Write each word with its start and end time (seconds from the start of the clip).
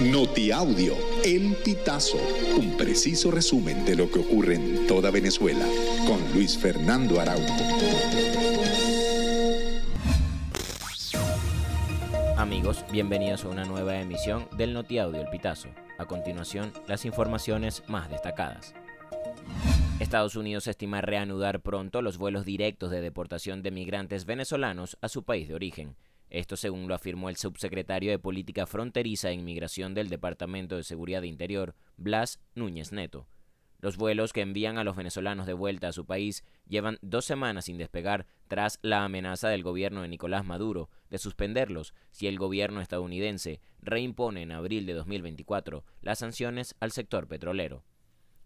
Notiaudio, 0.00 0.96
El 1.24 1.54
Pitazo, 1.64 2.18
un 2.58 2.76
preciso 2.76 3.30
resumen 3.30 3.84
de 3.84 3.94
lo 3.94 4.10
que 4.10 4.18
ocurre 4.18 4.56
en 4.56 4.88
toda 4.88 5.12
Venezuela, 5.12 5.64
con 6.04 6.20
Luis 6.34 6.58
Fernando 6.58 7.20
Araújo. 7.20 7.54
Amigos, 12.36 12.84
bienvenidos 12.90 13.44
a 13.44 13.48
una 13.48 13.64
nueva 13.64 14.00
emisión 14.00 14.48
del 14.56 14.72
Notiaudio 14.72 15.20
El 15.20 15.28
Pitazo. 15.28 15.68
A 15.96 16.06
continuación, 16.06 16.72
las 16.88 17.04
informaciones 17.04 17.84
más 17.86 18.10
destacadas. 18.10 18.74
Estados 20.00 20.34
Unidos 20.34 20.66
estima 20.66 21.02
reanudar 21.02 21.60
pronto 21.60 22.02
los 22.02 22.18
vuelos 22.18 22.44
directos 22.44 22.90
de 22.90 23.00
deportación 23.00 23.62
de 23.62 23.70
migrantes 23.70 24.24
venezolanos 24.24 24.98
a 25.00 25.08
su 25.08 25.22
país 25.22 25.46
de 25.46 25.54
origen. 25.54 25.94
Esto 26.30 26.56
según 26.56 26.88
lo 26.88 26.94
afirmó 26.94 27.28
el 27.28 27.36
subsecretario 27.36 28.10
de 28.10 28.18
Política 28.18 28.66
Fronteriza 28.66 29.30
e 29.30 29.34
Inmigración 29.34 29.94
del 29.94 30.08
Departamento 30.08 30.76
de 30.76 30.82
Seguridad 30.82 31.22
Interior, 31.22 31.74
Blas 31.96 32.40
Núñez 32.54 32.92
Neto. 32.92 33.28
Los 33.84 33.98
vuelos 33.98 34.32
que 34.32 34.40
envían 34.40 34.78
a 34.78 34.84
los 34.84 34.96
venezolanos 34.96 35.46
de 35.46 35.52
vuelta 35.52 35.88
a 35.88 35.92
su 35.92 36.06
país 36.06 36.42
llevan 36.66 36.98
dos 37.02 37.26
semanas 37.26 37.66
sin 37.66 37.76
despegar 37.76 38.26
tras 38.48 38.78
la 38.80 39.04
amenaza 39.04 39.50
del 39.50 39.62
gobierno 39.62 40.00
de 40.00 40.08
Nicolás 40.08 40.46
Maduro 40.46 40.88
de 41.10 41.18
suspenderlos 41.18 41.92
si 42.10 42.26
el 42.26 42.38
gobierno 42.38 42.80
estadounidense 42.80 43.60
reimpone 43.82 44.40
en 44.40 44.52
abril 44.52 44.86
de 44.86 44.94
2024 44.94 45.84
las 46.00 46.20
sanciones 46.20 46.74
al 46.80 46.92
sector 46.92 47.28
petrolero. 47.28 47.84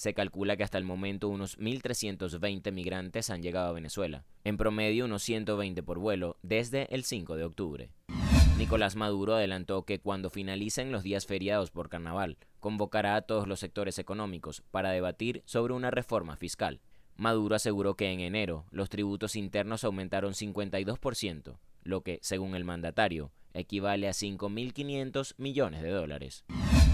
Se 0.00 0.14
calcula 0.14 0.56
que 0.56 0.62
hasta 0.62 0.78
el 0.78 0.84
momento 0.84 1.28
unos 1.28 1.58
1.320 1.58 2.72
migrantes 2.72 3.28
han 3.28 3.42
llegado 3.42 3.68
a 3.68 3.72
Venezuela, 3.72 4.24
en 4.44 4.56
promedio 4.56 5.04
unos 5.04 5.22
120 5.24 5.82
por 5.82 5.98
vuelo 5.98 6.38
desde 6.42 6.86
el 6.94 7.04
5 7.04 7.36
de 7.36 7.44
octubre. 7.44 7.90
Nicolás 8.56 8.96
Maduro 8.96 9.34
adelantó 9.34 9.82
que 9.82 9.98
cuando 9.98 10.30
finalicen 10.30 10.90
los 10.90 11.02
días 11.02 11.26
feriados 11.26 11.70
por 11.70 11.90
carnaval, 11.90 12.38
convocará 12.60 13.14
a 13.14 13.20
todos 13.20 13.46
los 13.46 13.60
sectores 13.60 13.98
económicos 13.98 14.62
para 14.70 14.90
debatir 14.90 15.42
sobre 15.44 15.74
una 15.74 15.90
reforma 15.90 16.34
fiscal. 16.38 16.80
Maduro 17.18 17.54
aseguró 17.54 17.94
que 17.94 18.10
en 18.10 18.20
enero 18.20 18.64
los 18.70 18.88
tributos 18.88 19.36
internos 19.36 19.84
aumentaron 19.84 20.32
52%, 20.32 21.58
lo 21.82 22.00
que, 22.00 22.20
según 22.22 22.54
el 22.54 22.64
mandatario, 22.64 23.32
equivale 23.52 24.08
a 24.08 24.12
5.500 24.12 25.34
millones 25.36 25.82
de 25.82 25.90
dólares. 25.90 26.46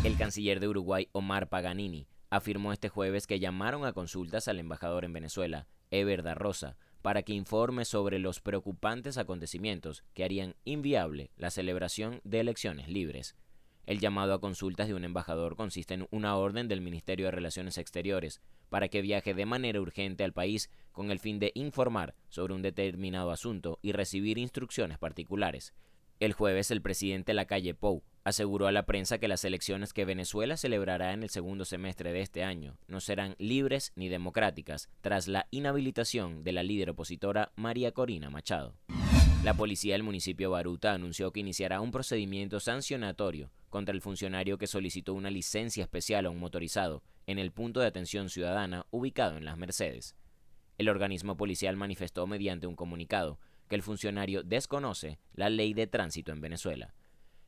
El 0.03 0.17
canciller 0.17 0.59
de 0.59 0.67
Uruguay, 0.67 1.09
Omar 1.13 1.49
Paganini, 1.49 2.09
afirmó 2.31 2.73
este 2.73 2.89
jueves 2.89 3.27
que 3.27 3.39
llamaron 3.39 3.85
a 3.85 3.93
consultas 3.93 4.49
al 4.49 4.59
embajador 4.59 5.05
en 5.05 5.13
Venezuela, 5.13 5.67
Eber 5.91 6.23
da 6.23 6.35
Rosa, 6.35 6.77
para 7.03 7.23
que 7.23 7.33
informe 7.33 7.85
sobre 7.85 8.19
los 8.19 8.41
preocupantes 8.41 9.19
acontecimientos 9.19 10.03
que 10.15 10.25
harían 10.25 10.57
inviable 10.65 11.31
la 11.37 11.51
celebración 11.51 12.21
de 12.25 12.41
elecciones 12.41 12.89
libres. 12.89 13.37
El 13.87 14.01
llamado 14.01 14.35
a 14.35 14.41
consultas 14.41 14.89
de 14.89 14.95
un 14.95 15.05
embajador 15.05 15.55
consiste 15.55 15.95
en 15.95 16.09
una 16.11 16.37
orden 16.37 16.67
del 16.67 16.81
Ministerio 16.81 17.27
de 17.27 17.31
Relaciones 17.31 17.79
Exteriores 17.79 18.41
para 18.69 18.89
que 18.89 19.01
viaje 19.01 19.33
de 19.33 19.47
manera 19.47 19.81
urgente 19.81 20.25
al 20.25 20.33
país 20.33 20.69
con 20.91 21.13
el 21.13 21.21
fin 21.21 21.39
de 21.39 21.53
informar 21.55 22.17
sobre 22.29 22.55
un 22.55 22.63
determinado 22.63 23.31
asunto 23.31 23.79
y 23.83 23.93
recibir 23.93 24.39
instrucciones 24.39 24.99
particulares. 24.99 25.73
El 26.19 26.33
jueves 26.33 26.73
el 26.73 26.83
presidente 26.83 27.33
Lacalle 27.33 27.75
Pou 27.75 28.03
aseguró 28.27 28.67
a 28.67 28.73
la 28.73 28.87
prensa 28.87 29.19
que 29.19 29.29
las 29.29 29.45
elecciones 29.45 29.93
que 29.93 30.05
Venezuela 30.05 30.57
celebrará 30.57 31.13
en 31.13 31.23
el 31.23 31.31
segundo 31.31 31.65
semestre 31.65 32.13
de 32.13 32.23
este 32.23 32.43
año 32.43 32.77
no 32.89 33.01
serán 33.01 33.37
libres 33.39 33.93
ni 33.95 34.09
democráticas 34.09 34.89
tras 35.01 35.29
la 35.29 35.47
inhabilitación 35.53 36.43
de 36.43 36.51
la 36.51 36.65
líder 36.65 36.91
opositora 36.91 37.53
María 37.55 37.93
Corina 37.93 38.29
Machado. 38.29 38.75
La 39.45 39.55
policía 39.55 39.95
del 39.95 40.03
municipio 40.03 40.51
Baruta 40.51 40.93
anunció 40.93 41.31
que 41.31 41.39
iniciará 41.39 41.81
un 41.81 41.93
procedimiento 41.93 42.59
sancionatorio 42.59 43.53
contra 43.71 43.95
el 43.95 44.01
funcionario 44.01 44.59
que 44.59 44.67
solicitó 44.67 45.15
una 45.15 45.31
licencia 45.31 45.85
especial 45.85 46.27
a 46.27 46.31
un 46.31 46.41
motorizado 46.41 47.05
en 47.29 47.39
el 47.39 47.53
punto 47.53 47.79
de 47.79 47.87
atención 47.87 48.29
ciudadana 48.29 48.87
ubicado 48.91 49.37
en 49.37 49.45
Las 49.45 49.57
Mercedes. 49.57 50.17
El 50.79 50.89
organismo 50.89 51.37
policial 51.37 51.77
manifestó 51.77 52.27
mediante 52.27 52.67
un 52.67 52.75
comunicado 52.75 53.39
que 53.69 53.77
el 53.77 53.83
funcionario 53.83 54.43
desconoce 54.43 55.21
la 55.33 55.49
ley 55.49 55.75
de 55.75 55.87
tránsito 55.87 56.33
en 56.33 56.41
Venezuela 56.41 56.93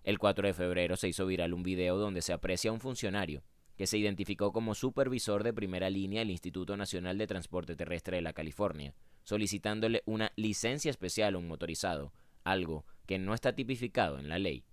el 0.09 0.19
4 0.19 0.47
de 0.47 0.55
febrero 0.55 0.97
se 0.97 1.07
hizo 1.07 1.27
viral 1.27 1.53
un 1.53 1.63
video 1.63 1.99
donde 1.99 2.23
se 2.23 2.33
aprecia 2.33 2.71
a 2.71 2.73
un 2.73 2.81
funcionario 2.81 3.43
que 3.77 3.87
se 3.87 3.99
identificó 3.99 4.55
como 4.55 4.75
supervisor 4.75 5.45
de 5.45 5.53
primera 5.53 5.91
línea 5.91 6.21
del 6.21 6.31
Instituto 6.31 6.79
Nacional 6.79 7.19
de 7.19 7.27
Transporte 7.27 7.77
Terrestre 7.77 8.17
de 8.17 8.23
la 8.23 8.33
California, 8.33 8.95
solicitándole 9.23 10.03
una 10.07 10.33
licencia 10.35 10.91
especial 10.91 11.35
a 11.35 11.39
un 11.39 11.47
motorizado, 11.47 12.15
algo 12.43 12.87
que 13.05 13.19
no 13.19 13.35
está 13.35 13.55
tipificado 13.55 14.19
en 14.19 14.31
la 14.31 14.39
ley. 14.39 14.65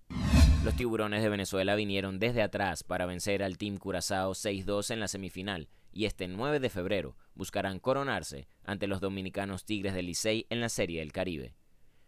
Los 0.64 0.74
tiburones 0.74 1.22
de 1.22 1.28
Venezuela 1.28 1.74
vinieron 1.74 2.18
desde 2.18 2.40
atrás 2.40 2.82
para 2.82 3.04
vencer 3.04 3.42
al 3.42 3.58
Team 3.58 3.76
Curazao 3.76 4.32
6-2 4.32 4.90
en 4.90 5.00
la 5.00 5.08
semifinal 5.08 5.68
y 5.92 6.06
este 6.06 6.28
9 6.28 6.60
de 6.60 6.70
febrero 6.70 7.14
buscarán 7.34 7.78
coronarse 7.78 8.48
ante 8.64 8.86
los 8.86 9.02
dominicanos 9.02 9.66
Tigres 9.66 9.92
del 9.92 10.06
Licey 10.06 10.46
en 10.48 10.62
la 10.62 10.70
Serie 10.70 11.00
del 11.00 11.12
Caribe. 11.12 11.52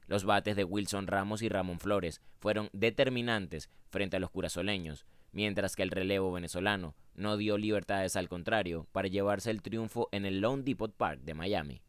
Los 0.08 0.24
bates 0.24 0.56
de 0.56 0.64
Wilson 0.64 1.06
Ramos 1.06 1.42
y 1.42 1.50
Ramón 1.50 1.78
Flores 1.78 2.22
fueron 2.41 2.70
determinantes 2.72 3.69
frente 3.91 4.16
a 4.16 4.20
los 4.20 4.30
curazoleños, 4.30 5.04
mientras 5.32 5.76
que 5.76 5.82
el 5.82 5.91
relevo 5.91 6.32
venezolano 6.32 6.94
no 7.14 7.36
dio 7.36 7.58
libertades 7.58 8.16
al 8.16 8.28
contrario 8.28 8.86
para 8.91 9.08
llevarse 9.08 9.50
el 9.50 9.60
triunfo 9.60 10.08
en 10.10 10.24
el 10.24 10.41
Lone 10.41 10.62
Depot 10.62 10.92
Park 10.92 11.20
de 11.20 11.34
Miami. 11.34 11.82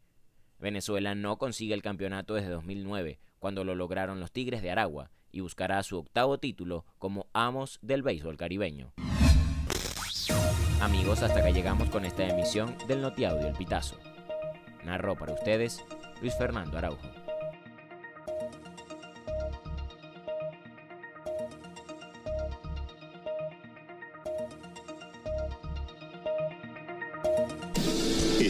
Venezuela 0.58 1.14
no 1.14 1.38
consigue 1.38 1.72
el 1.72 1.80
campeonato 1.80 2.34
desde 2.34 2.50
2009, 2.50 3.18
cuando 3.38 3.64
lo 3.64 3.74
lograron 3.74 4.20
los 4.20 4.32
Tigres 4.32 4.60
de 4.60 4.70
Aragua, 4.70 5.10
y 5.32 5.40
buscará 5.40 5.82
su 5.82 5.96
octavo 5.98 6.36
título 6.38 6.84
como 6.98 7.26
amos 7.32 7.78
del 7.80 8.02
béisbol 8.02 8.36
caribeño. 8.36 8.92
Amigos, 10.82 11.22
hasta 11.22 11.42
que 11.42 11.54
llegamos 11.54 11.88
con 11.88 12.04
esta 12.04 12.26
emisión 12.26 12.76
del 12.86 13.00
Notiaudio 13.00 13.46
El 13.46 13.54
Pitazo. 13.54 13.98
Narró 14.84 15.16
para 15.16 15.32
ustedes 15.32 15.82
Luis 16.20 16.36
Fernando 16.36 16.76
Araujo. 16.76 17.08